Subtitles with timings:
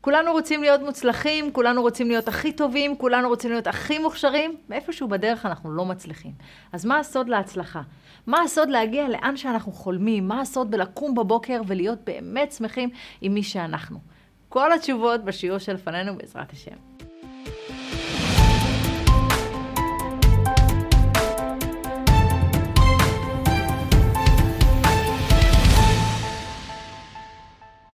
[0.00, 5.08] כולנו רוצים להיות מוצלחים, כולנו רוצים להיות הכי טובים, כולנו רוצים להיות הכי מוכשרים, ואיפשהו
[5.08, 6.32] בדרך אנחנו לא מצליחים.
[6.72, 7.82] אז מה הסוד להצלחה?
[8.26, 10.28] מה הסוד להגיע לאן שאנחנו חולמים?
[10.28, 12.90] מה הסוד בלקום בבוקר ולהיות באמת שמחים
[13.20, 13.98] עם מי שאנחנו?
[14.48, 16.76] כל התשובות בשיעור שלפנינו בעזרת השם.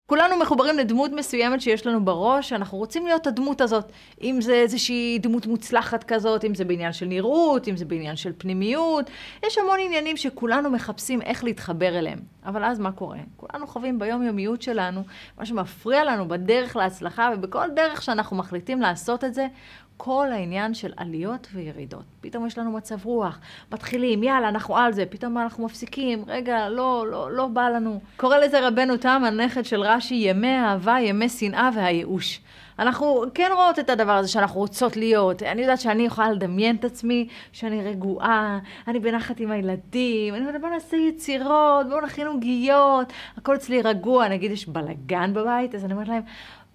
[0.09, 3.91] כולנו מחוברים לדמות מסוימת שיש לנו בראש, אנחנו רוצים להיות הדמות הזאת.
[4.21, 8.31] אם זה איזושהי דמות מוצלחת כזאת, אם זה בעניין של נראות, אם זה בעניין של
[8.37, 9.09] פנימיות.
[9.45, 12.19] יש המון עניינים שכולנו מחפשים איך להתחבר אליהם.
[12.45, 13.17] אבל אז מה קורה?
[13.37, 15.03] כולנו חווים ביומיומיות שלנו,
[15.37, 19.47] מה שמפריע לנו בדרך להצלחה, ובכל דרך שאנחנו מחליטים לעשות את זה,
[19.97, 22.03] כל העניין של עליות וירידות.
[22.21, 23.39] פתאום יש לנו מצב רוח,
[23.71, 27.99] מתחילים, יאללה, אנחנו על זה, פתאום אנחנו מפסיקים, רגע, לא, לא, לא בא לנו.
[28.17, 32.41] קורא לזה רבנו תם, הנכד של רש"י, ימי האהבה, ימי שנאה והייאוש.
[32.79, 35.43] אנחנו כן רואות את הדבר הזה שאנחנו רוצות להיות.
[35.43, 40.61] אני יודעת שאני יכולה לדמיין את עצמי, שאני רגועה, אני בנחת עם הילדים, אני אומרת,
[40.61, 45.93] בואו נעשה יצירות, בואו נכין עוגיות, הכל אצלי רגוע, נגיד יש בלאגן בבית, אז אני
[45.93, 46.21] אומרת להם,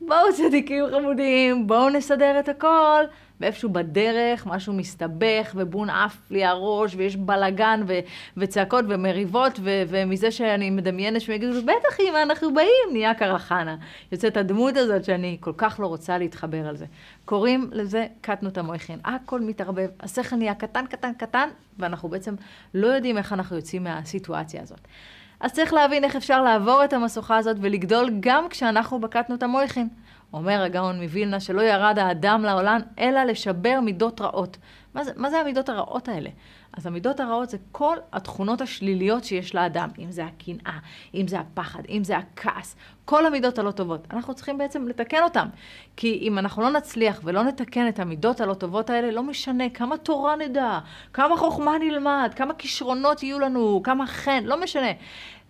[0.07, 3.05] בואו צדיקים חמודים, בואו נסדר את הכל.
[3.41, 7.99] ואיפשהו בדרך משהו מסתבך, ובון עף לי הראש, ויש בלאגן, ו-
[8.37, 13.77] וצעקות ומריבות, ו- ומזה שאני מדמיינת שהם יגידו, בטח אם אנחנו באים, נהיה קרחנה.
[14.13, 16.87] יוצאת הדמות הזאת שאני כל כך לא רוצה להתחבר על זה.
[17.25, 18.99] קוראים לזה קטנות המויכין.
[19.05, 22.35] הכל מתערבב, השכל נהיה קטן, קטן, קטן, ואנחנו בעצם
[22.75, 24.81] לא יודעים איך אנחנו יוצאים מהסיטואציה הזאת.
[25.43, 29.89] אז צריך להבין איך אפשר לעבור את המשוכה הזאת ולגדול גם כשאנחנו בקטנות המויכין.
[30.33, 34.57] אומר הגאון מווילנה שלא ירד האדם לעולם אלא לשבר מידות רעות.
[34.95, 36.31] מה זה, מה זה המידות הרעות האלה?
[36.77, 40.79] אז המידות הרעות זה כל התכונות השליליות שיש לאדם, אם זה הקנאה,
[41.15, 44.07] אם זה הפחד, אם זה הכעס, כל המידות הלא טובות.
[44.11, 45.49] אנחנו צריכים בעצם לתקן אותן.
[45.97, 49.97] כי אם אנחנו לא נצליח ולא נתקן את המידות הלא טובות האלה, לא משנה כמה
[49.97, 50.79] תורה נדע,
[51.13, 54.93] כמה חוכמה נלמד, כמה כישרונות יהיו לנו, כמה חן, לא משנה.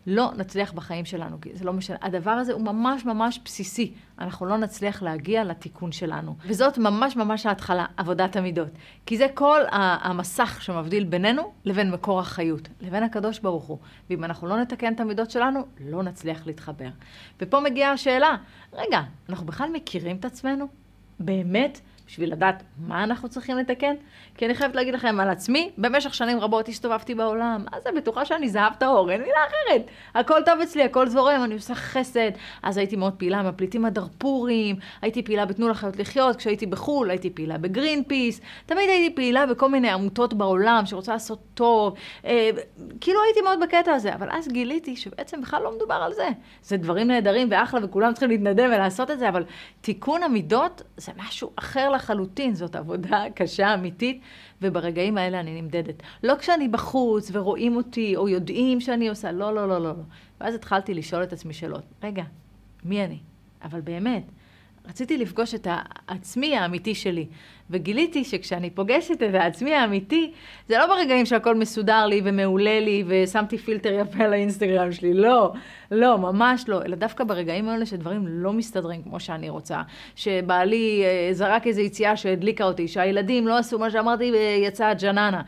[0.07, 1.97] לא נצליח בחיים שלנו, כי זה לא משנה.
[2.03, 3.95] הדבר הזה הוא ממש ממש בסיסי.
[4.19, 6.37] אנחנו לא נצליח להגיע לתיקון שלנו.
[6.47, 8.69] וזאת ממש ממש ההתחלה, עבודת המידות.
[9.07, 13.79] כי זה כל המסך שמבדיל בינינו לבין מקור החיות, לבין הקדוש ברוך הוא.
[14.11, 16.89] ואם אנחנו לא נתקן את המידות שלנו, לא נצליח להתחבר.
[17.41, 18.37] ופה מגיעה השאלה,
[18.73, 20.67] רגע, אנחנו בכלל מכירים את עצמנו?
[21.21, 21.81] באמת?
[22.07, 23.95] בשביל לדעת מה אנחנו צריכים לתקן.
[24.35, 28.25] כי אני חייבת להגיד לכם על עצמי, במשך שנים רבות הסתובבתי בעולם, אז אני בטוחה
[28.25, 29.87] שאני זהב טהור, אין מילה אחרת.
[30.15, 32.31] הכל טוב אצלי, הכל זורם, אני עושה חסד.
[32.63, 37.31] אז הייתי מאוד פעילה עם הפליטים הדרפורים, הייתי פעילה בתנו לחיות לחיות, כשהייתי בחו"ל הייתי
[37.31, 41.95] פעילה בגרין פיס, תמיד הייתי פעילה בכל מיני עמותות בעולם שרוצה לעשות טוב.
[42.25, 42.51] אה,
[43.01, 46.29] כאילו הייתי מאוד בקטע הזה, אבל אז גיליתי שבעצם בכלל לא מדובר על זה.
[46.63, 49.45] זה דברים נהדרים ואחלה וכולם צריכים להתנדב ולעשות את זה, אבל
[49.81, 54.21] תיקון המידות זה משהו אחר לחלוטין, זאת עבודה קשה, אמיתית,
[54.63, 56.03] וברגעים האלה אני נמדדת.
[56.23, 59.85] לא כשאני בחוץ ורואים אותי, או יודעים שאני עושה, לא, לא, לא, לא.
[59.85, 60.03] לא.
[60.41, 61.83] ואז התחלתי לשאול את עצמי שאלות.
[62.03, 62.25] רגע,
[62.85, 63.19] מי אני?
[63.65, 64.23] אבל באמת,
[64.89, 67.27] רציתי לפגוש את העצמי האמיתי שלי.
[67.71, 70.33] וגיליתי שכשאני פוגשת את העצמי האמיתי,
[70.69, 75.53] זה לא ברגעים שהכל מסודר לי ומעולה לי ושמתי פילטר יפה לאינסטגרם שלי, לא,
[75.91, 79.83] לא, ממש לא, אלא דווקא ברגעים האלה שדברים לא מסתדרים כמו שאני רוצה,
[80.17, 85.43] שבעלי אה, זרק איזו יציאה שהדליקה אותי, שהילדים לא עשו מה שאמרתי ויצאה ג'ננה.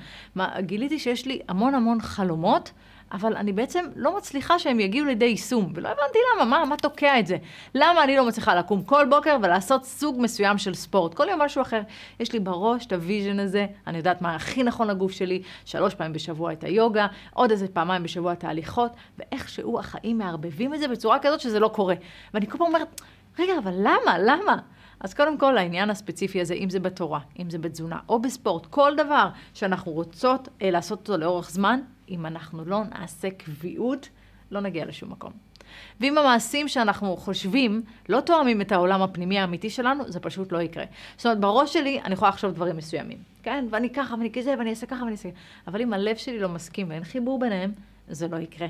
[0.60, 2.72] גיליתי שיש לי המון המון חלומות.
[3.12, 7.18] אבל אני בעצם לא מצליחה שהם יגיעו לידי יישום, ולא הבנתי למה, מה, מה תוקע
[7.18, 7.36] את זה?
[7.74, 11.14] למה אני לא מצליחה לקום כל בוקר ולעשות סוג מסוים של ספורט?
[11.14, 11.80] כל יום משהו אחר.
[12.20, 15.94] יש לי בראש את ה vision הזה, אני יודעת מה הכי נכון לגוף שלי, שלוש
[15.94, 20.88] פעמים בשבוע את היוגה, עוד איזה פעמיים בשבוע את ההליכות, ואיכשהו החיים מערבבים את זה
[20.88, 21.94] בצורה כזאת שזה לא קורה.
[22.34, 23.00] ואני כל פעם אומרת,
[23.38, 24.18] רגע, אבל למה?
[24.18, 24.56] למה?
[25.00, 28.92] אז קודם כל, העניין הספציפי הזה, אם זה בתורה, אם זה בתזונה או בספורט, כל
[28.96, 34.08] דבר שאנחנו רוצות אה, לעשות אותו לאורך זמן, אם אנחנו לא נעשה קביעות,
[34.50, 35.32] לא נגיע לשום מקום.
[36.00, 40.84] ואם המעשים שאנחנו חושבים לא תואמים את העולם הפנימי האמיתי שלנו, זה פשוט לא יקרה.
[41.16, 43.64] זאת אומרת, בראש שלי אני יכולה לחשוב דברים מסוימים, כן?
[43.70, 45.28] ואני ככה, ואני כזה, ואני אעשה ככה, ואני אעשה...
[45.66, 47.72] אבל אם הלב שלי לא מסכים ואין חיבור ביניהם,
[48.08, 48.68] זה לא יקרה.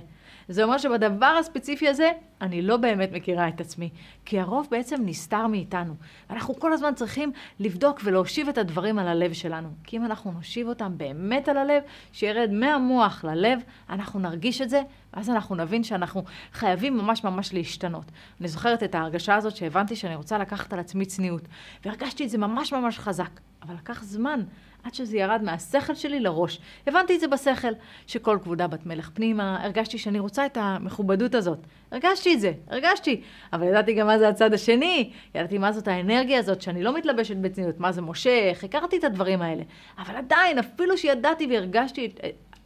[0.49, 2.11] זה אומר שבדבר הספציפי הזה,
[2.41, 3.91] אני לא באמת מכירה את עצמי.
[4.25, 5.95] כי הרוב בעצם נסתר מאיתנו.
[6.31, 9.69] אנחנו כל הזמן צריכים לבדוק ולהושיב את הדברים על הלב שלנו.
[9.85, 11.83] כי אם אנחנו נושיב אותם באמת על הלב,
[12.13, 13.59] שירד מהמוח ללב,
[13.91, 14.83] אנחנו נרגיש את זה,
[15.15, 18.05] ואז אנחנו נבין שאנחנו חייבים ממש ממש להשתנות.
[18.41, 21.43] אני זוכרת את ההרגשה הזאת שהבנתי שאני רוצה לקחת על עצמי צניעות,
[21.85, 24.41] והרגשתי את זה ממש ממש חזק, אבל לקח זמן
[24.85, 26.61] עד שזה ירד מהשכל שלי לראש.
[26.87, 27.73] הבנתי את זה בשכל,
[28.07, 31.59] שכל כבודה בת מלך פנימה, הרגשתי שאני רוצה את המכובדות הזאת.
[31.93, 33.21] הרגשתי את זה, הרגשתי.
[33.53, 37.37] אבל ידעתי גם מה זה הצד השני, ידעתי מה זאת האנרגיה הזאת שאני לא מתלבשת
[37.37, 39.63] בצניעות, מה זה מושך, הכרתי את הדברים האלה.
[39.99, 42.15] אבל עדיין, אפילו שידעתי והרגשתי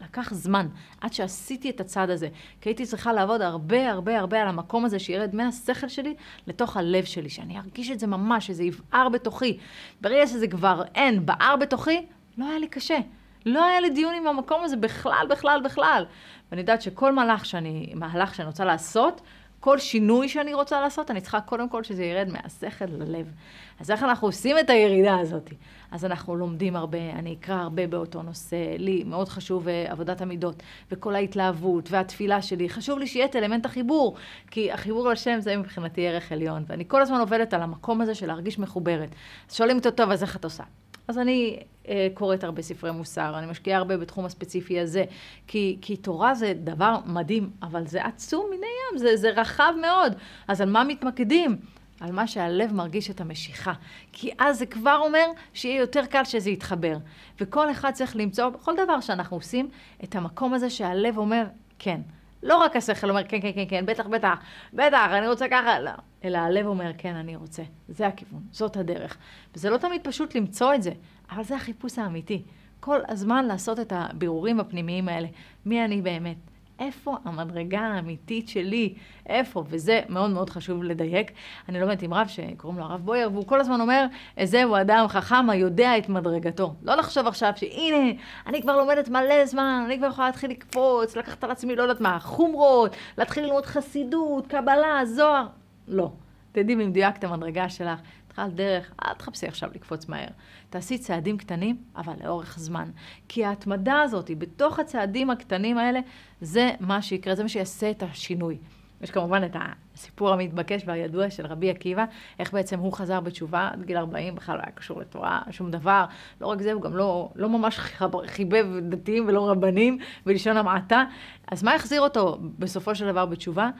[0.01, 0.69] לקח זמן
[1.01, 2.29] עד שעשיתי את הצעד הזה,
[2.61, 6.15] כי הייתי צריכה לעבוד הרבה הרבה הרבה על המקום הזה שירד מהשכל שלי
[6.47, 9.59] לתוך הלב שלי, שאני ארגיש את זה ממש, שזה יבער בתוכי.
[10.01, 12.07] ברגע שזה כבר אין, בער בתוכי,
[12.39, 12.99] לא היה לי קשה.
[13.47, 16.05] לא היה לי דיון עם המקום הזה בכלל, בכלל, בכלל.
[16.51, 19.21] ואני יודעת שכל מהלך שאני, מהלך שאני רוצה לעשות,
[19.61, 23.33] כל שינוי שאני רוצה לעשות, אני צריכה קודם כל שזה ירד מהשכל ללב.
[23.81, 25.51] אז איך אנחנו עושים את הירידה הזאת?
[25.91, 28.57] אז אנחנו לומדים הרבה, אני אקרא הרבה באותו נושא.
[28.79, 30.63] לי מאוד חשוב uh, עבודת המידות,
[30.93, 32.69] וכל ההתלהבות, והתפילה שלי.
[32.69, 34.17] חשוב לי שיהיה את אלמנט החיבור,
[34.51, 36.65] כי החיבור לשם זה מבחינתי ערך עליון.
[36.67, 39.09] ואני כל הזמן עובדת על המקום הזה של להרגיש מחוברת.
[39.51, 40.65] אז שואלים אותי, טוב, אז איך את עושה?
[41.09, 41.59] אז אני
[41.89, 45.05] אה, קוראת הרבה ספרי מוסר, אני משקיעה הרבה בתחום הספציפי הזה,
[45.47, 50.13] כי, כי תורה זה דבר מדהים, אבל זה עצום מיני ים, זה, זה רחב מאוד.
[50.49, 51.57] אז על מה מתמקדים?
[52.01, 53.73] על מה שהלב מרגיש את המשיכה.
[54.13, 56.97] כי אז זה כבר אומר שיהיה יותר קל שזה יתחבר.
[57.41, 59.69] וכל אחד צריך למצוא, בכל דבר שאנחנו עושים,
[60.05, 61.45] את המקום הזה שהלב אומר,
[61.79, 62.01] כן.
[62.43, 64.39] לא רק השכל אומר, כן, כן, כן, כן, בטח, בטח,
[64.73, 65.91] בטח, אני רוצה ככה, לא.
[66.25, 67.63] אלא הלב אומר, כן, אני רוצה.
[67.89, 69.17] זה הכיוון, זאת הדרך.
[69.55, 70.91] וזה לא תמיד פשוט למצוא את זה,
[71.31, 72.43] אבל זה החיפוש האמיתי.
[72.81, 75.29] כל הזמן לעשות את הבירורים הפנימיים האלה.
[75.67, 76.37] מי אני באמת?
[76.79, 78.95] איפה המדרגה האמיתית שלי?
[79.27, 79.65] איפה?
[79.69, 81.33] וזה מאוד מאוד חשוב לדייק.
[81.69, 84.07] אני לומדת עם רב שקוראים לו הרב בויר, והוא כל הזמן אומר,
[84.45, 86.75] זהו אדם חכם היודע את מדרגתו.
[86.83, 88.11] לא לחשוב עכשיו שהנה,
[88.47, 92.01] אני כבר לומדת מלא זמן, אני כבר יכולה להתחיל לקפוץ, לקחת על עצמי, לא יודעת
[92.01, 95.47] מה, חומרות, להתחיל ללמוד חסידות, קבלה, זוהר.
[95.89, 96.13] לא.
[96.53, 98.01] תדעי במדויק את המדרגה שלך.
[98.27, 100.29] התחלת דרך, אל תחפשי עכשיו לקפוץ מהר.
[100.71, 102.91] תעשי צעדים קטנים, אבל לאורך זמן.
[103.29, 106.01] כי ההתמדה הזאת, בתוך הצעדים הקטנים האלה,
[106.41, 108.59] זה מה שיקרה, זה מה שיעשה את השינוי.
[109.01, 109.57] יש כמובן את
[109.95, 112.05] הסיפור המתבקש והידוע של רבי עקיבא,
[112.39, 116.05] איך בעצם הוא חזר בתשובה עד גיל 40, בכלל לא היה קשור לתורה, שום דבר.
[116.41, 117.79] לא רק זה, הוא גם לא, לא ממש
[118.27, 121.05] חיבב דתיים ולא רבנים, בלשון המעטה.
[121.53, 123.71] אז מה החזיר אותו בסופו של דבר בתשובה?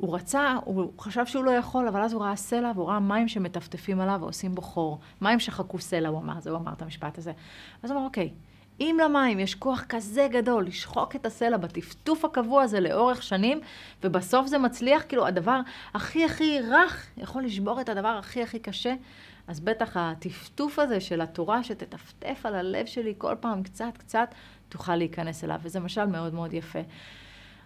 [0.00, 3.28] הוא רצה, הוא חשב שהוא לא יכול, אבל אז הוא ראה סלע, והוא ראה מים
[3.28, 4.98] שמטפטפים עליו ועושים בו חור.
[5.20, 7.32] מים שחקו סלע, הוא אמר, זה הוא אמר את המשפט הזה.
[7.82, 8.30] אז הוא אמר, אוקיי,
[8.80, 13.60] אם למים יש כוח כזה גדול לשחוק את הסלע בטפטוף הקבוע הזה לאורך שנים,
[14.04, 15.60] ובסוף זה מצליח, כאילו הדבר
[15.94, 18.94] הכי הכי רך יכול לשבור את הדבר הכי הכי קשה,
[19.48, 24.34] אז בטח הטפטוף הזה של התורה שתטפטף על הלב שלי כל פעם קצת קצת,
[24.68, 26.80] תוכל להיכנס אליו, וזה משל מאוד מאוד יפה.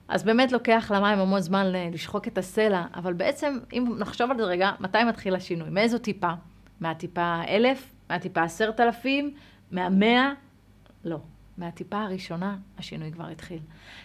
[0.09, 4.45] אז באמת לוקח למים המון זמן לשחוק את הסלע, אבל בעצם, אם נחשוב על זה
[4.45, 5.71] רגע, מתי מתחיל השינוי?
[5.71, 6.33] מאיזו טיפה?
[6.81, 7.93] מהטיפה אלף?
[8.11, 9.35] מהטיפה עשרת אלפים?
[9.71, 10.33] מהמאה?
[11.05, 11.19] לא.
[11.59, 13.59] מהטיפה הראשונה השינוי כבר התחיל.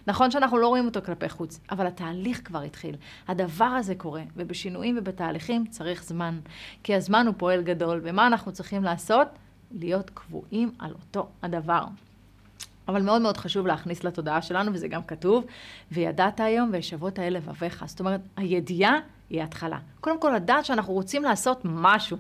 [0.08, 2.96] נכון שאנחנו לא רואים אותו כלפי חוץ, אבל התהליך כבר התחיל.
[3.28, 6.40] הדבר הזה קורה, ובשינויים ובתהליכים צריך זמן.
[6.84, 9.28] כי הזמן הוא פועל גדול, ומה אנחנו צריכים לעשות?
[9.72, 11.84] להיות קבועים על אותו הדבר.
[12.90, 15.46] אבל מאוד מאוד חשוב להכניס לתודעה שלנו, וזה גם כתוב,
[15.92, 17.84] וידעת היום וישבות האל לבביך.
[17.88, 19.00] זאת אומרת, הידיעה
[19.30, 19.78] היא התחלה.
[20.02, 22.18] קודם כל, לדעת שאנחנו רוצים לעשות משהו,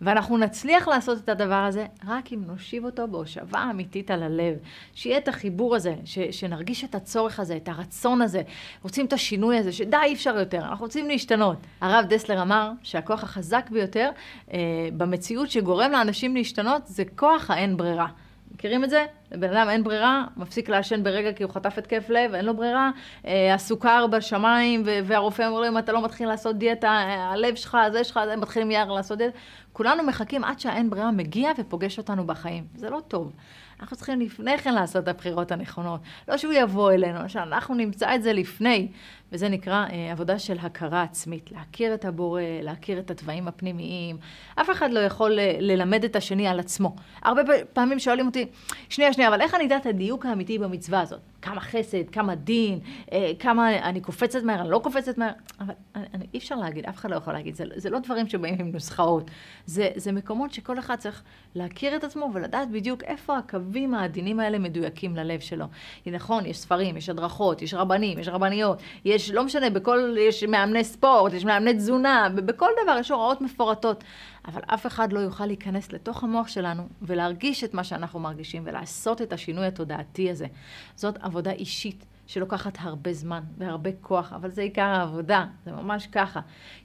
[0.00, 4.54] ואנחנו נצליח לעשות את הדבר הזה רק אם נושיב אותו בהושבה אמיתית על הלב.
[4.94, 8.42] שיהיה את החיבור הזה, ש, שנרגיש את הצורך הזה, את הרצון הזה,
[8.82, 11.56] רוצים את השינוי הזה, שדי אי אפשר יותר, אנחנו רוצים להשתנות.
[11.80, 14.10] הרב דסלר אמר שהכוח החזק ביותר
[14.52, 14.58] אה,
[14.96, 18.06] במציאות שגורם לאנשים להשתנות זה כוח האין ברירה.
[18.54, 19.06] מכירים את זה?
[19.32, 22.90] לבן אדם אין ברירה, מפסיק לעשן ברגע כי הוא חטף התקף לב, אין לו ברירה,
[23.26, 27.78] אה, הסוכר בשמיים, והרופא אומר לו, אם אתה לא מתחיל לעשות דיאטה, אה, הלב שלך,
[27.92, 29.38] זה שלך, זה מתחילים מיד לעשות דיאטה.
[29.72, 32.64] כולנו מחכים עד שהאין ברירה מגיע ופוגש אותנו בחיים.
[32.74, 33.32] זה לא טוב.
[33.80, 36.00] אנחנו צריכים לפני כן לעשות את הבחירות הנכונות.
[36.28, 38.88] לא שהוא יבוא אלינו, שאנחנו נמצא את זה לפני.
[39.32, 41.52] וזה נקרא אה, עבודה של הכרה עצמית.
[41.52, 44.16] להכיר את הבורא, להכיר את התוואים הפנימיים.
[44.54, 45.40] אף אחד לא יכול ל-
[45.72, 46.96] ללמד את השני על עצמו.
[47.22, 48.46] הרבה פעמים שואלים אותי,
[48.88, 51.20] שנייה, שנייה, אבל איך אני אדע את הדיוק האמיתי במצווה הזאת?
[51.42, 52.78] כמה חסד, כמה דין,
[53.12, 55.30] אה, כמה אני קופצת מהר, אני לא קופצת מהר.
[55.60, 57.54] אבל אני, אני, אי אפשר להגיד, אף אחד לא יכול להגיד.
[57.54, 59.30] זה, זה לא דברים שבאים עם נוסחאות.
[59.66, 61.22] זה, זה מקומות שכל אחד צריך
[61.54, 65.64] להכיר את עצמו ולדעת בדיוק איפה הקווים העדינים האלה מדויקים ללב שלו.
[66.06, 70.84] נכון, יש ספרים, יש הדרכות, יש רבנים, יש רבניות, יש, לא משנה, בכל, יש מאמני
[70.84, 74.04] ספורט, יש מאמני תזונה, בכל דבר יש הוראות מפורטות.
[74.48, 79.22] אבל אף אחד לא יוכל להיכנס לתוך המוח שלנו ולהרגיש את מה שאנחנו מרגישים ולעשות
[79.22, 80.46] את השינוי התודעתי הזה.
[80.94, 82.06] זאת עבודה אישית.
[82.26, 86.40] שלוקחת הרבה זמן והרבה כוח, אבל זה עיקר העבודה, זה ממש ככה.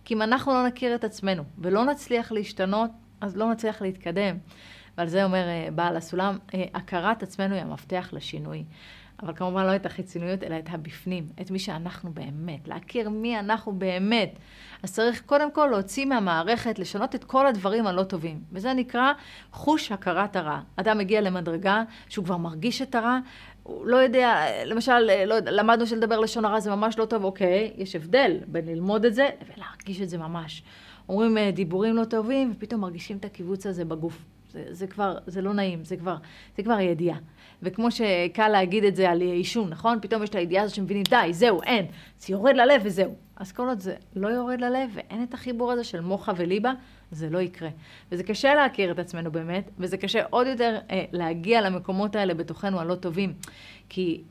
[0.05, 4.37] כי אם אנחנו לא נכיר את עצמנו ולא נצליח להשתנות, אז לא נצליח להתקדם.
[4.97, 8.63] ועל זה אומר אה, בעל הסולם, אה, הכרת עצמנו היא המפתח לשינוי.
[9.23, 13.71] אבל כמובן לא את החיצוניות, אלא את הבפנים, את מי שאנחנו באמת, להכיר מי אנחנו
[13.71, 14.39] באמת.
[14.83, 18.39] אז צריך קודם כל להוציא מהמערכת, לשנות את כל הדברים הלא טובים.
[18.51, 19.13] וזה נקרא
[19.51, 20.59] חוש הכרת הרע.
[20.75, 23.19] אדם מגיע למדרגה שהוא כבר מרגיש את הרע,
[23.63, 27.95] הוא לא יודע, למשל, לא למדנו שלדבר לשון הרע זה ממש לא טוב, אוקיי, יש
[27.95, 30.63] הבדל בין ללמוד את זה ולהרגיש את זה ממש.
[31.09, 34.25] אומרים אה, דיבורים לא טובים, ופתאום מרגישים את הקיבוץ הזה בגוף.
[34.51, 36.15] זה, זה כבר, זה לא נעים, זה כבר,
[36.57, 37.17] זה כבר ידיעה.
[37.61, 39.99] וכמו שקל להגיד את זה על עישון, נכון?
[40.01, 41.85] פתאום יש את הידיעה הזאת שמבינים, די, זהו, אין.
[42.19, 43.15] זה יורד ללב וזהו.
[43.35, 46.73] אז כל עוד זה לא יורד ללב ואין את החיבור הזה של מוחה וליבה,
[47.11, 47.69] זה לא יקרה.
[48.11, 52.79] וזה קשה להכיר את עצמנו באמת, וזה קשה עוד יותר אה, להגיע למקומות האלה בתוכנו
[52.79, 53.33] הלא טובים.
[53.89, 54.23] כי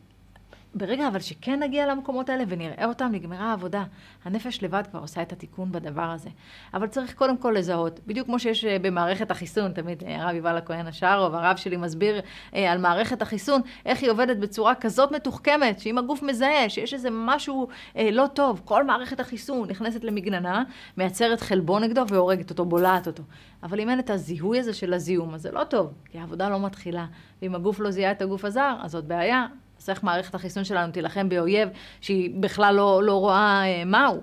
[0.75, 3.85] ברגע אבל שכן נגיע למקומות האלה ונראה אותם, נגמרה העבודה.
[4.25, 6.29] הנפש לבד כבר עושה את התיקון בדבר הזה.
[6.75, 10.57] אבל צריך קודם כל לזהות, בדיוק כמו שיש אה, במערכת החיסון, תמיד אה, הרב יובל
[10.57, 12.21] הכהן השארוב, הרב שלי מסביר
[12.55, 17.09] אה, על מערכת החיסון, איך היא עובדת בצורה כזאת מתוחכמת, שאם הגוף מזהה שיש איזה
[17.13, 20.63] משהו אה, לא טוב, כל מערכת החיסון נכנסת למגננה,
[20.97, 23.23] מייצרת חלבון נגדו והורגת אותו, בולעת אותו.
[23.63, 26.61] אבל אם אין את הזיהוי הזה של הזיהום, אז זה לא טוב, כי העבודה לא
[26.61, 27.07] מתחילה.
[27.43, 29.47] ואם הגוף לא זיהה את הגוף הזר, אז זאת בעיה,
[29.85, 31.69] אז איך מערכת החיסון שלנו תילחם באויב
[32.01, 34.21] שהיא בכלל לא, לא רואה אה, מהו.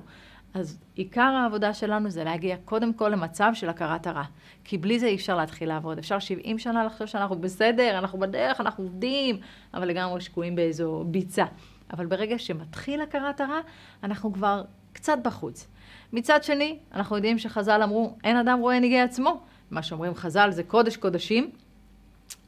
[0.53, 4.23] אז עיקר העבודה שלנו זה להגיע קודם כל למצב של הכרת הרע.
[4.63, 5.97] כי בלי זה אי אפשר להתחיל לעבוד.
[5.97, 9.39] אפשר 70 שנה לחשוב שאנחנו בסדר, אנחנו בדרך, אנחנו עובדים,
[9.73, 11.45] אבל לגמרי שקועים באיזו ביצה.
[11.93, 13.59] אבל ברגע שמתחיל הכרת הרע,
[14.03, 14.63] אנחנו כבר
[14.93, 15.67] קצת בחוץ.
[16.13, 19.41] מצד שני, אנחנו יודעים שחז"ל אמרו, אין אדם רואה נגעי עצמו.
[19.71, 21.51] מה שאומרים חז"ל זה קודש קודשים,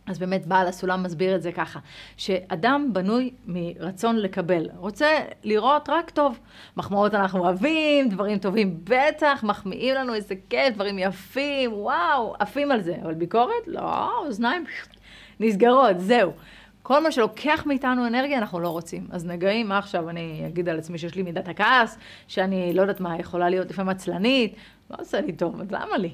[0.05, 1.79] אז באמת בעל הסולם מסביר את זה ככה,
[2.17, 5.07] שאדם בנוי מרצון לקבל, רוצה
[5.43, 6.39] לראות רק טוב.
[6.77, 12.81] מחמאות אנחנו אוהבים, דברים טובים בטח, מחמיאים לנו איזה כיף, דברים יפים, וואו, עפים על
[12.81, 12.95] זה.
[13.01, 13.67] אבל ביקורת?
[13.67, 14.65] לא, אוזניים
[15.39, 16.31] נסגרות, זהו.
[16.81, 19.07] כל מה שלוקח מאיתנו אנרגיה אנחנו לא רוצים.
[19.12, 23.00] אז נגעים, מה עכשיו אני אגיד על עצמי שיש לי מידת הכעס, שאני לא יודעת
[23.00, 24.55] מה, יכולה להיות לפעמים עצלנית,
[24.91, 26.12] לא עושה לי טוב, אז למה לי?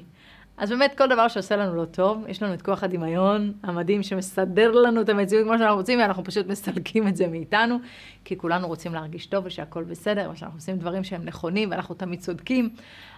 [0.60, 4.72] אז באמת כל דבר שעושה לנו לא טוב, יש לנו את כוח הדמיון המדהים שמסדר
[4.72, 7.78] לנו את המציאות כמו שאנחנו רוצים, ואנחנו פשוט מסלקים את זה מאיתנו,
[8.26, 12.70] כי כולנו רוצים להרגיש טוב ושהכול בסדר, ושאנחנו עושים דברים שהם נכונים ואנחנו תמיד צודקים.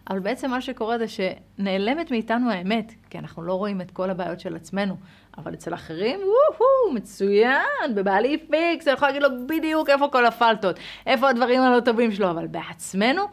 [0.09, 4.39] אבל בעצם מה שקורה זה שנעלמת מאיתנו האמת, כי אנחנו לא רואים את כל הבעיות
[4.39, 4.95] של עצמנו.
[5.37, 10.75] אבל אצל אחרים, וואו, מצוין, בבעלי פיקס, אני יכולה להגיד לו בדיוק איפה כל הפלטות,
[11.05, 13.23] איפה הדברים הלא טובים שלו, אבל בעצמנו,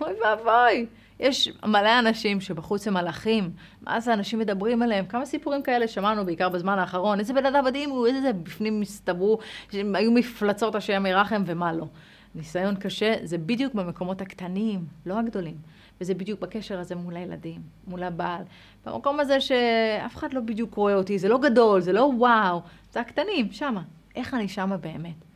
[0.00, 0.86] אוי ואבוי.
[1.20, 3.50] יש מלא אנשים שבחוץ הם מלאכים,
[3.82, 5.06] מה זה אנשים מדברים עליהם?
[5.06, 9.38] כמה סיפורים כאלה שמענו בעיקר בזמן האחרון, איזה בן אדם מדהים הוא, איזה בפנים הסתברו,
[9.72, 11.86] היו מפלצות השם ירחם ומה לא.
[12.34, 15.56] ניסיון קשה זה בדיוק במקומות הקטנים, לא הגדולים.
[16.00, 18.42] וזה בדיוק בקשר הזה מול הילדים, מול הבעל.
[18.86, 22.60] במקום הזה שאף אחד לא בדיוק רואה אותי, זה לא גדול, זה לא וואו,
[22.92, 23.82] זה הקטנים, שמה.
[24.16, 25.29] איך אני שמה באמת?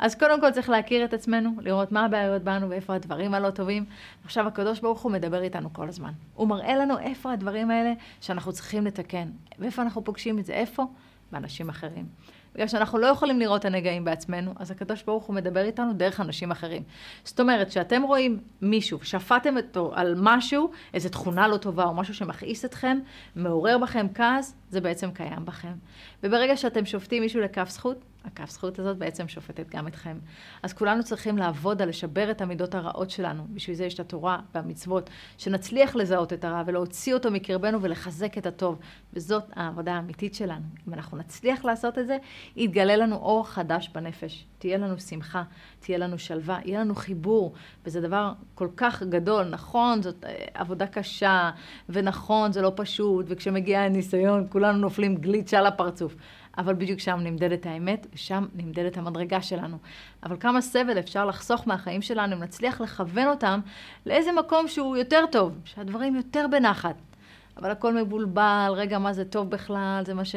[0.00, 3.84] אז קודם כל צריך להכיר את עצמנו, לראות מה הבעיות בנו ואיפה הדברים הלא טובים.
[4.24, 6.12] עכשיו הקדוש ברוך הוא מדבר איתנו כל הזמן.
[6.34, 9.28] הוא מראה לנו איפה הדברים האלה שאנחנו צריכים לתקן.
[9.58, 10.52] ואיפה אנחנו פוגשים את זה?
[10.52, 10.86] איפה?
[11.32, 12.06] באנשים אחרים.
[12.54, 16.20] בגלל שאנחנו לא יכולים לראות את הנגעים בעצמנו, אז הקדוש ברוך הוא מדבר איתנו דרך
[16.20, 16.82] אנשים אחרים.
[17.24, 22.14] זאת אומרת, שאתם רואים מישהו, שפטתם אותו על משהו, איזו תכונה לא טובה או משהו
[22.14, 22.98] שמכעיס אתכם,
[23.36, 25.72] מעורר בכם כעס, זה בעצם קיים בכם.
[26.22, 30.18] וברגע שאתם שופטים מישהו לכף זכות, הכף זכות הזאת בעצם שופטת גם אתכם.
[30.62, 33.46] אז כולנו צריכים לעבוד על לשבר את המידות הרעות שלנו.
[33.54, 38.46] בשביל זה יש את התורה והמצוות, שנצליח לזהות את הרע ולהוציא אותו מקרבנו ולחזק את
[38.46, 38.78] הטוב.
[39.12, 40.64] וזאת העבודה האמיתית שלנו.
[40.88, 42.16] אם אנחנו נצליח לעשות את זה,
[42.56, 44.44] יתגלה לנו אור חדש בנפש.
[44.58, 45.42] תהיה לנו שמחה,
[45.80, 47.54] תהיה לנו שלווה, יהיה לנו חיבור.
[47.84, 49.44] וזה דבר כל כך גדול.
[49.44, 51.50] נכון, זאת אה, עבודה קשה,
[51.88, 56.16] ונכון, זה לא פשוט, וכשמגיע הניסיון, כולנו נופלים גליץ' על הפרצוף.
[56.58, 59.76] אבל בדיוק שם נמדדת האמת, ושם נמדדת המדרגה שלנו.
[60.22, 63.60] אבל כמה סבל אפשר לחסוך מהחיים שלנו אם נצליח לכוון אותם
[64.06, 66.94] לאיזה מקום שהוא יותר טוב, שהדברים יותר בנחת.
[67.56, 70.36] אבל הכל מבולבל, רגע, מה זה טוב בכלל, זה מה ש...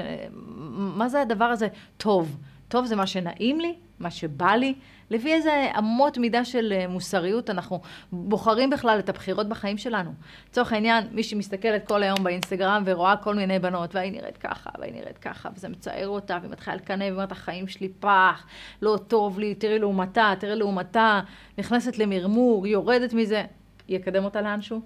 [0.78, 1.68] מה זה הדבר הזה
[1.98, 2.38] טוב?
[2.68, 4.74] טוב זה מה שנעים לי, מה שבא לי,
[5.14, 10.12] לפי איזה אמות מידה של אה, מוסריות אנחנו בוחרים בכלל את הבחירות בחיים שלנו.
[10.50, 14.94] לצורך העניין, מי שמסתכלת כל היום באינסטגרם ורואה כל מיני בנות, והיא נראית ככה, והיא
[14.94, 18.46] נראית ככה, וזה מצער אותה, והיא מתחילה לקנא, ואומרת, החיים שלי פח,
[18.82, 21.22] לא טוב לי, תראי לעומתה, תראי לעומתה,
[21.58, 23.44] נכנסת למרמור, יורדת מזה,
[23.88, 24.82] יקדם אותה לאנשהו?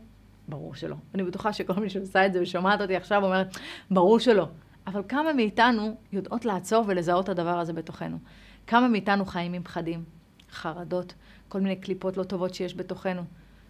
[0.47, 0.95] ברור שלא.
[1.15, 3.57] אני בטוחה שכל מי שעושה את זה ושומעת אותי עכשיו אומרת,
[3.91, 4.47] ברור שלא.
[4.87, 8.17] אבל כמה מאיתנו יודעות לעצור ולזהות את הדבר הזה בתוכנו?
[8.67, 10.03] כמה מאיתנו חיים עם פחדים,
[10.51, 11.13] חרדות,
[11.49, 13.21] כל מיני קליפות לא טובות שיש בתוכנו.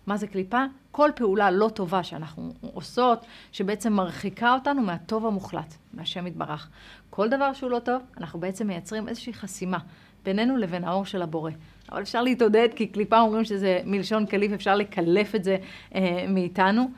[0.07, 0.63] מה זה קליפה?
[0.91, 6.69] כל פעולה לא טובה שאנחנו עושות, שבעצם מרחיקה אותנו מהטוב המוחלט, מהשם יתברך.
[7.09, 9.77] כל דבר שהוא לא טוב, אנחנו בעצם מייצרים איזושהי חסימה
[10.25, 11.51] בינינו לבין האור של הבורא.
[11.91, 15.57] אבל אפשר להתעודד, כי קליפה אומרים שזה מלשון קליף, אפשר לקלף את זה
[15.95, 16.91] אה, מאיתנו.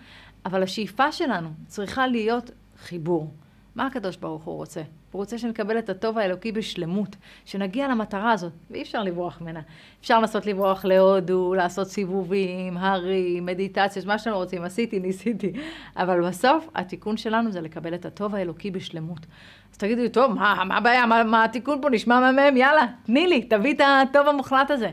[0.45, 3.31] אבל השאיפה שלנו צריכה להיות חיבור.
[3.79, 4.81] מה הקדוש ברוך הוא רוצה?
[5.12, 9.62] הוא רוצה שנקבל את הטוב האלוקי בשלמות, שנגיע למטרה הזאת, ואי אפשר לברוח ממנה.
[10.01, 15.53] אפשר לנסות לברוח להודו, לעשות סיבובים, הרים, מדיטציות, מה שאתם רוצים, עשיתי, ניסיתי.
[15.98, 19.25] אבל בסוף, התיקון שלנו זה לקבל את הטוב האלוקי בשלמות.
[19.71, 21.05] אז תגידו לי, טוב, מה, מה הבעיה?
[21.05, 21.89] מה, מה התיקון פה?
[21.89, 22.57] נשמע מהמם?
[22.57, 24.91] יאללה, תני לי, תביא את הטוב המוחלט הזה.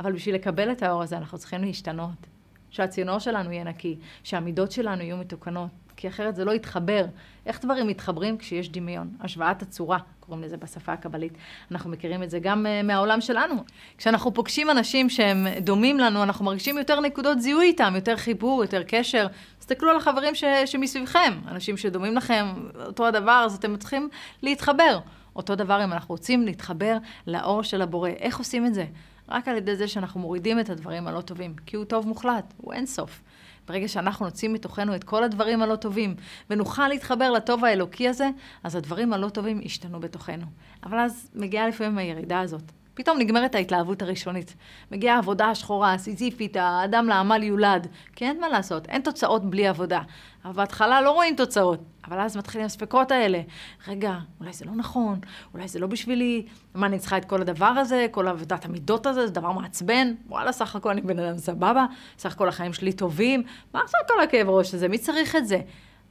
[0.00, 2.26] אבל בשביל לקבל את האור הזה, אנחנו צריכים להשתנות.
[2.70, 7.04] שהצינור שלנו יהיה נקי, שהמידות שלנו יהיו מתוקנות, כי אחרת זה לא יתחבר.
[7.46, 9.10] איך דברים מתחברים כשיש דמיון?
[9.20, 11.32] השוואת הצורה, קוראים לזה בשפה הקבלית.
[11.70, 13.54] אנחנו מכירים את זה גם uh, מהעולם שלנו.
[13.98, 18.82] כשאנחנו פוגשים אנשים שהם דומים לנו, אנחנו מרגישים יותר נקודות זיהוי איתם, יותר חיבור, יותר
[18.86, 19.26] קשר.
[19.58, 22.46] תסתכלו על החברים ש- שמסביבכם, אנשים שדומים לכם,
[22.86, 24.08] אותו הדבר, אז אתם צריכים
[24.42, 24.98] להתחבר.
[25.36, 28.10] אותו דבר אם אנחנו רוצים להתחבר לאור של הבורא.
[28.10, 28.84] איך עושים את זה?
[29.28, 32.72] רק על ידי זה שאנחנו מורידים את הדברים הלא טובים, כי הוא טוב מוחלט, הוא
[32.72, 33.22] אין סוף.
[33.70, 36.14] ברגע שאנחנו נוציא מתוכנו את כל הדברים הלא טובים,
[36.50, 38.28] ונוכל להתחבר לטוב האלוקי הזה,
[38.64, 40.46] אז הדברים הלא טובים ישתנו בתוכנו.
[40.82, 42.62] אבל אז מגיעה לפעמים הירידה הזאת.
[43.00, 44.54] פתאום נגמרת ההתלהבות הראשונית.
[44.90, 47.86] מגיעה העבודה השחורה, הסיזיפית, האדם לעמל יולד.
[48.16, 50.00] כי אין מה לעשות, אין תוצאות בלי עבודה.
[50.44, 53.40] אבל בהתחלה לא רואים תוצאות, אבל אז מתחילים הספקות האלה.
[53.88, 55.20] רגע, אולי זה לא נכון,
[55.54, 59.26] אולי זה לא בשבילי, מה אני צריכה את כל הדבר הזה, כל עבודת המידות הזה,
[59.26, 60.14] זה דבר מעצבן.
[60.28, 61.86] וואלה, סך הכל אני בן אדם סבבה,
[62.18, 63.42] סך הכל החיים שלי טובים.
[63.74, 64.88] מה עכשיו כל הכאב ראש הזה?
[64.88, 65.60] מי צריך את זה?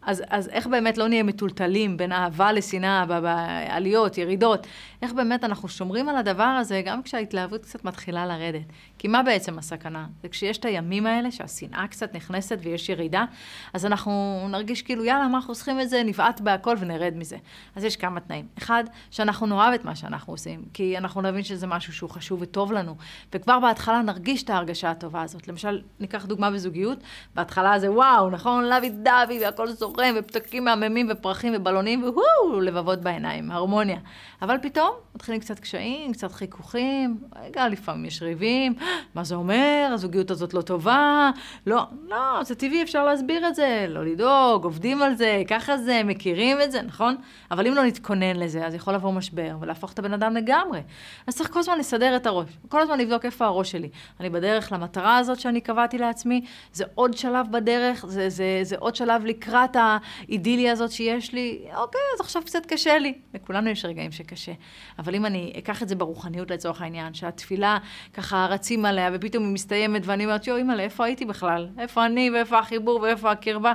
[0.01, 4.67] אז, אז איך באמת לא נהיה מטולטלים בין אהבה לשנאה, בעליות, ירידות?
[5.01, 8.65] איך באמת אנחנו שומרים על הדבר הזה גם כשההתלהבות קצת מתחילה לרדת?
[8.99, 10.05] כי מה בעצם הסכנה?
[10.21, 13.25] זה כשיש את הימים האלה, שהשנאה קצת נכנסת ויש ירידה,
[13.73, 17.37] אז אנחנו נרגיש כאילו, יאללה, מה אנחנו צריכים את זה, נבעט בהכל ונרד מזה.
[17.75, 18.47] אז יש כמה תנאים.
[18.57, 22.71] אחד, שאנחנו נאהב את מה שאנחנו עושים, כי אנחנו נבין שזה משהו שהוא חשוב וטוב
[22.71, 22.95] לנו,
[23.33, 25.47] וכבר בהתחלה נרגיש את ההרגשה הטובה הזאת.
[25.47, 26.99] למשל, ניקח דוגמה בזוגיות,
[27.35, 33.51] בהתחלה זה וואו, נכון, לוי דווי והכל זורם, ופתקים מהממים ופרחים ובלונים, והוא, לבבות בעיניים,
[33.51, 33.99] הרמוניה.
[34.41, 38.75] אבל פתאום מתחילים קצת קשיים, קצת חיכוכים, רגע, לפעמים יש ריבים,
[39.15, 39.89] מה זה אומר?
[39.93, 41.31] הזוגיות הזאת לא טובה?
[41.67, 46.01] לא, לא, זה טבעי, אפשר להסביר את זה, לא לדאוג, עובדים על זה, ככה זה,
[46.05, 47.15] מכירים את זה, נכון?
[47.51, 50.81] אבל אם לא נתכונן לזה, אז יכול לבוא משבר ולהפוך את הבן אדם לגמרי.
[51.27, 53.89] אז צריך כל הזמן לסדר את הראש, כל הזמן לבדוק איפה הראש שלי.
[54.19, 56.41] אני בדרך למטרה הזאת שאני קבעתי לעצמי,
[56.73, 62.01] זה עוד שלב בדרך, זה, זה, זה עוד שלב לקראת האידיליה הזאת שיש לי, אוקיי,
[62.15, 63.13] אז עכשיו קצת קשה לי.
[63.33, 64.51] לכולנו יש רגעים שקשה.
[64.99, 67.77] אבל אם אני אקח את זה ברוחניות לצורך העניין, שהתפילה
[68.13, 71.67] ככה רצים עליה, ופתאום היא מסתיימת, ואני אומרת, יואו, אימא'לה, איפה הייתי בכלל?
[71.79, 73.73] איפה אני, ואיפה החיבור, ואיפה הקרבה?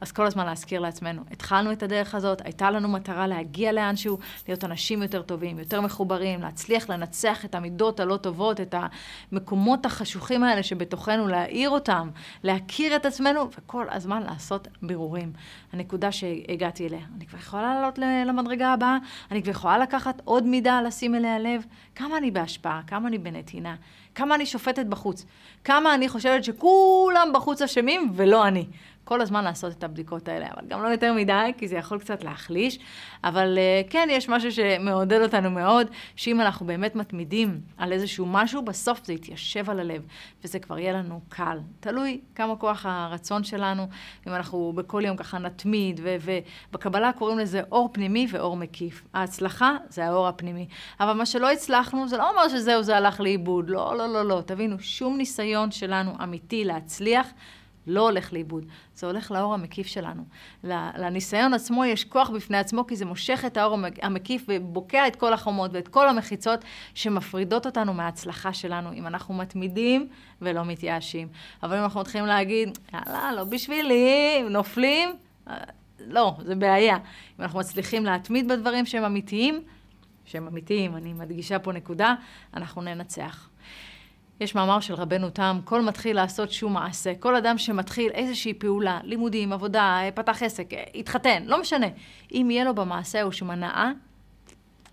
[0.00, 4.64] אז כל הזמן להזכיר לעצמנו, התחלנו את הדרך הזאת, הייתה לנו מטרה להגיע לאנשהו, להיות
[4.64, 8.74] אנשים יותר טובים, יותר מחוברים, להצליח לנצח את המידות הלא טובות, את
[9.32, 12.10] המקומות החשוכים האלה שבתוכנו, להאיר אותם,
[12.44, 15.32] להכיר את עצמנו, וכל הזמן לעשות בירורים.
[15.72, 18.98] הנקודה שהגעתי אליה, אני כבר יכולה לעלות למדרגה הבאה,
[19.30, 23.74] אני כבר יכולה לקחת עוד מידה, לשים אליה לב, כמה אני בהשפעה, כמה אני בנתינה,
[24.14, 25.24] כמה אני שופטת בחוץ,
[25.64, 28.66] כמה אני חושבת שכולם בחוץ אשמים ולא אני.
[29.10, 32.24] כל הזמן לעשות את הבדיקות האלה, אבל גם לא יותר מדי, כי זה יכול קצת
[32.24, 32.78] להחליש.
[33.24, 38.62] אבל uh, כן, יש משהו שמעודד אותנו מאוד, שאם אנחנו באמת מתמידים על איזשהו משהו,
[38.62, 40.02] בסוף זה יתיישב על הלב,
[40.44, 41.58] וזה כבר יהיה לנו קל.
[41.80, 43.88] תלוי כמה כוח הרצון שלנו,
[44.26, 49.02] אם אנחנו בכל יום ככה נתמיד, ובקבלה קוראים לזה אור פנימי ואור מקיף.
[49.14, 50.66] ההצלחה זה האור הפנימי.
[51.00, 53.70] אבל מה שלא הצלחנו, זה לא אומר שזהו, זה הלך לאיבוד.
[53.70, 54.42] לא, לא, לא, לא.
[54.46, 57.26] תבינו, שום ניסיון שלנו אמיתי להצליח,
[57.86, 60.22] לא הולך לאיבוד, זה הולך לאור המקיף שלנו.
[60.64, 65.32] לניסיון עצמו יש כוח בפני עצמו, כי זה מושך את האור המקיף ובוקע את כל
[65.32, 66.64] החומות ואת כל המחיצות
[66.94, 70.08] שמפרידות אותנו מההצלחה שלנו, אם אנחנו מתמידים
[70.42, 71.28] ולא מתייאשים.
[71.62, 75.08] אבל אם אנחנו מתחילים להגיד, יאללה, לא בשבילי, נופלים,
[75.48, 75.56] אה,
[76.06, 76.96] לא, זה בעיה.
[76.96, 79.62] אם אנחנו מצליחים להתמיד בדברים שהם אמיתיים,
[80.24, 82.14] שהם אמיתיים, אני מדגישה פה נקודה,
[82.54, 83.48] אנחנו ננצח.
[84.40, 87.12] יש מאמר של רבנו תם, כל מתחיל לעשות שום מעשה.
[87.20, 91.86] כל אדם שמתחיל איזושהי פעולה, לימודים, עבודה, פתח עסק, התחתן, לא משנה.
[92.32, 93.90] אם יהיה לו במעשה איזשהו הנאה,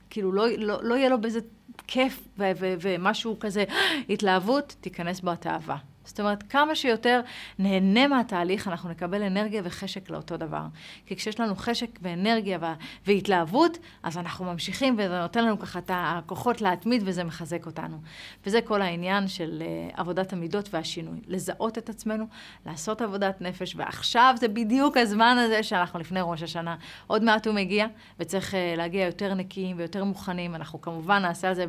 [0.10, 1.40] כאילו לא, לא, לא יהיה לו בזה
[1.88, 3.64] כיף ומשהו כזה,
[4.10, 5.78] התלהבות, תיכנס בו התאווה.
[6.08, 7.22] זאת אומרת, כמה שיותר
[7.60, 10.64] נהנה מהתהליך, אנחנו נקבל אנרגיה וחשק לאותו דבר.
[11.06, 12.60] כי כשיש לנו חשק ואנרגיה
[13.06, 17.98] והתלהבות, אז אנחנו ממשיכים וזה נותן לנו ככה את הכוחות להתמיד וזה מחזק אותנו.
[18.46, 21.18] וזה כל העניין של uh, עבודת המידות והשינוי.
[21.28, 22.26] לזהות את עצמנו,
[22.66, 26.76] לעשות עבודת נפש, ועכשיו זה בדיוק הזמן הזה שאנחנו לפני ראש השנה.
[27.08, 27.88] עוד מעט הוא מגיע,
[28.20, 30.56] וצריך uh, להגיע יותר נקיים ויותר מוכנים.
[30.56, 31.66] אנחנו כמובן נעשה על זה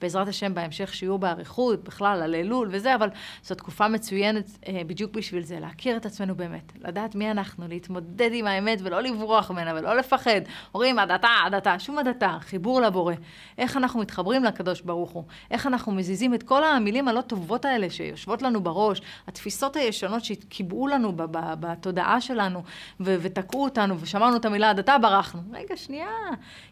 [0.00, 3.08] בעזרת השם בהמשך שיעור באריכות, בכלל על אלול וזה, אבל
[3.42, 8.30] זו תקופה מצוינת uh, בדיוק בשביל זה, להכיר את עצמנו באמת, לדעת מי אנחנו, להתמודד
[8.32, 10.40] עם האמת ולא לברוח ממנה ולא לפחד.
[10.74, 13.14] אומרים, הדתה, הדתה, שום הדתה, חיבור לבורא.
[13.58, 17.90] איך אנחנו מתחברים לקדוש ברוך הוא, איך אנחנו מזיזים את כל המילים הלא טובות האלה
[17.90, 22.62] שיושבות לנו בראש, התפיסות הישנות שקיבעו לנו בתודעה שלנו
[23.00, 25.40] ותקעו אותנו ושמענו את המילה הדתה, ברחנו.
[25.52, 26.08] רגע, שנייה,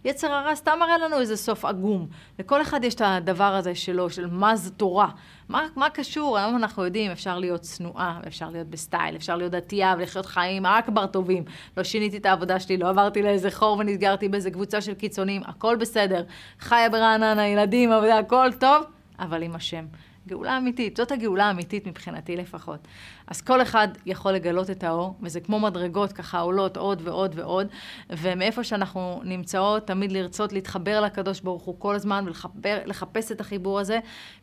[0.04, 2.06] יצר הרע סתם מראה לנו איזה סוף עגום.
[2.38, 5.08] לכל אחד יש את הדבר הזה שלו, של מה זה תורה.
[5.48, 6.38] מה, מה קשור?
[6.38, 11.07] היום אנחנו יודעים, אפשר להיות צנועה, אפשר להיות בסטייל, אפשר להיות דתייה ולחיות חיים אכבר
[11.07, 11.44] טובים.
[11.76, 15.76] לא שיניתי את העבודה שלי, לא עברתי לאיזה חור ונסגרתי באיזה קבוצה של קיצונים, הכל
[15.76, 16.24] בסדר.
[16.59, 18.85] חיה ברעננה, ילדים, עבודה, הכל טוב,
[19.18, 19.85] אבל עם השם.
[20.26, 22.88] גאולה אמיתית, זאת הגאולה האמיתית מבחינתי לפחות.
[23.26, 27.66] אז כל אחד יכול לגלות את האור, וזה כמו מדרגות ככה עולות עוד ועוד ועוד,
[28.10, 32.24] ומאיפה שאנחנו נמצאות, תמיד לרצות להתחבר לקדוש ברוך הוא כל הזמן
[32.62, 33.98] ולחפש את החיבור הזה,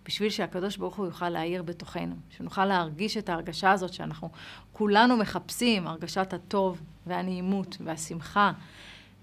[0.05, 4.29] בשביל שהקדוש ברוך הוא יוכל להאיר בתוכנו, שנוכל להרגיש את ההרגשה הזאת שאנחנו
[4.71, 8.51] כולנו מחפשים, הרגשת הטוב והנעימות והשמחה.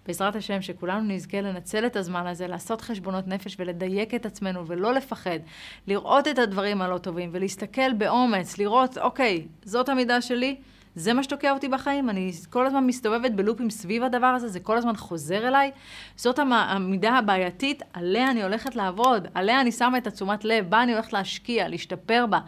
[0.08, 4.94] בעזרת השם, שכולנו נזכה לנצל את הזמן הזה, לעשות חשבונות נפש ולדייק את עצמנו ולא
[4.94, 5.38] לפחד,
[5.86, 10.56] לראות את הדברים הלא טובים ולהסתכל באומץ, לראות, אוקיי, זאת המידה שלי,
[10.94, 14.76] זה מה שתוקע אותי בחיים, אני כל הזמן מסתובבת בלופים סביב הדבר הזה, זה כל
[14.76, 15.70] הזמן חוזר אליי.
[16.16, 20.92] זאת המידה הבעייתית, עליה אני הולכת לעבוד, עליה אני שמה את התשומת לב, בה אני
[20.92, 22.38] הולכת להשקיע, להשתפר בה,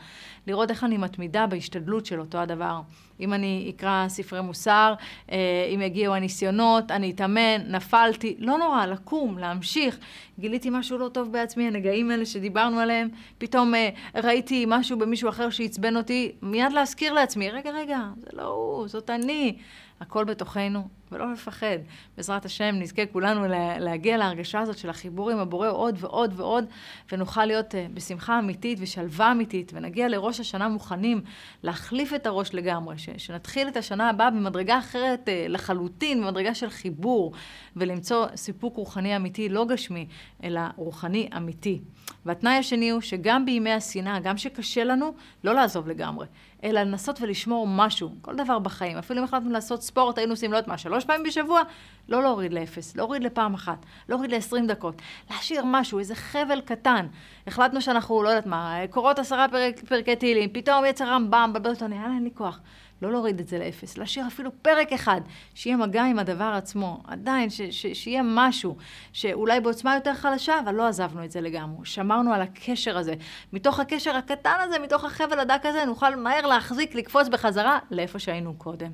[0.50, 2.80] לראות איך אני מתמידה בהשתדלות של אותו הדבר.
[3.20, 4.94] אם אני אקרא ספרי מוסר,
[5.32, 5.36] אה,
[5.74, 9.98] אם יגיעו הניסיונות, אני אתאמן, נפלתי, לא נורא, לקום, להמשיך.
[10.38, 13.08] גיליתי משהו לא טוב בעצמי, הנגעים האלה שדיברנו עליהם,
[13.38, 18.42] פתאום אה, ראיתי משהו במישהו אחר שעצבן אותי, מיד להזכיר לעצמי, רגע, רגע, זה לא
[18.42, 19.56] הוא, זאת אני.
[20.00, 21.78] הכל בתוכנו, ולא לפחד.
[22.16, 23.46] בעזרת השם נזכה כולנו
[23.78, 26.64] להגיע להרגשה הזאת של החיבור עם הבורא עוד ועוד ועוד,
[27.12, 31.20] ונוכל להיות אה, בשמחה אמיתית ושלווה אמיתית, ונגיע לראש השנה מוכנים
[31.62, 37.32] להחליף את הראש לגמרי, שנתחיל את השנה הבאה במדרגה אחרת אה, לחלוטין, במדרגה של חיבור,
[37.76, 40.06] ולמצוא סיפוק רוחני אמיתי, לא גשמי,
[40.44, 41.80] אלא רוחני אמיתי.
[42.26, 46.26] והתנאי השני הוא שגם בימי השנאה, גם שקשה לנו, לא לעזוב לגמרי.
[46.64, 48.96] אלא לנסות ולשמור משהו, כל דבר בחיים.
[48.96, 51.62] אפילו אם החלטנו לעשות ספורט, היינו עושים, לא יודעת מה, שלוש פעמים בשבוע,
[52.08, 57.06] לא להוריד לאפס, להוריד לפעם אחת, להוריד לעשרים דקות, להשאיר משהו, איזה חבל קטן.
[57.46, 61.94] החלטנו שאנחנו, לא יודעת מה, קורות עשרה פרק, פרקי תהילים, פתאום יצא רמב"ם, בלבל אותנו,
[61.94, 62.60] יאללה, אין לי כוח.
[63.02, 65.20] לא להוריד את זה לאפס, להשאיר אפילו פרק אחד,
[65.54, 68.76] שיהיה מגע עם הדבר עצמו, עדיין, ש, ש, שיהיה משהו,
[69.12, 71.86] שאולי בעוצמה יותר חלשה, אבל לא עזבנו את זה לגמרי.
[71.86, 73.14] שמרנו על הקשר הזה.
[73.52, 78.54] מתוך הקשר הקטן הזה, מתוך החבל הדק הזה, נוכל מהר להחזיק, לקפוץ בחזרה לאיפה שהיינו
[78.54, 78.90] קודם.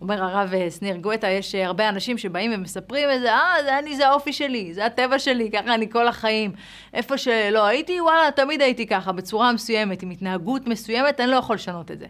[0.00, 3.78] אומר הרב אה, שניר גואטה, יש אה, הרבה אנשים שבאים ומספרים את זה, אה, זה
[3.78, 6.52] אני, זה האופי שלי, זה הטבע שלי, ככה אני כל החיים.
[6.94, 11.56] איפה שלא הייתי, וואלה, תמיד הייתי ככה, בצורה מסוימת, עם התנהגות מסוימת, אני לא יכול
[11.56, 12.06] לשנות את זה.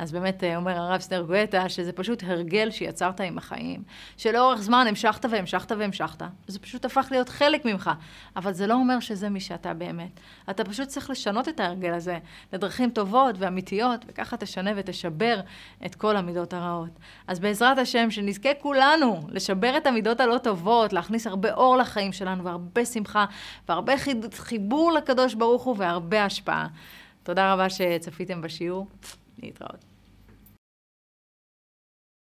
[0.00, 3.82] אז באמת אה, אומר הרב סטר גואטה, שזה פשוט הרגל שיצרת עם החיים,
[4.16, 7.90] שלאורך זמן המשכת והמשכת והמשכת, וזה פשוט הפך להיות חלק ממך,
[8.36, 10.20] אבל זה לא אומר שזה מי שאתה באמת.
[10.50, 12.18] אתה פשוט צריך לשנות את ההרגל הזה
[12.52, 15.40] לדרכים טובות ואמיתיות, וככה תשנה ותשבר
[15.86, 16.98] את כל המידות הרעות.
[17.26, 22.44] אז בעזרת השם, שנזכה כולנו לשבר את המידות הלא טובות, להכניס הרבה אור לחיים שלנו,
[22.44, 23.24] והרבה שמחה,
[23.68, 23.92] והרבה
[24.34, 26.66] חיבור לקדוש ברוך הוא, והרבה השפעה.
[27.22, 28.86] תודה רבה שצפיתם בשיעור.
[29.42, 29.89] להתראות.